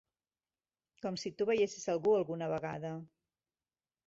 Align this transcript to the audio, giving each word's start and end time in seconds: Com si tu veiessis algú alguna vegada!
Com 1.03 1.19
si 1.23 1.31
tu 1.41 1.47
veiessis 1.49 1.85
algú 1.95 2.15
alguna 2.21 2.49
vegada! 2.55 2.95